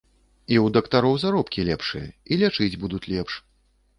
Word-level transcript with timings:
І 0.53 0.55
ў 0.63 0.65
дактароў 0.77 1.17
заробкі 1.25 1.67
лепшыя, 1.69 2.09
і 2.31 2.39
лячыць 2.45 2.79
будуць 2.85 3.03
лепш. 3.15 3.33